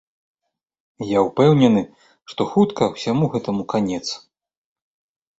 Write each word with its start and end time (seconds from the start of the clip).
Я 1.07 1.19
ўпэўнены, 1.25 1.83
што 2.33 2.47
хутка 2.53 2.83
ўсяму 2.93 3.25
гэтаму 3.35 3.63
канец. 3.75 4.01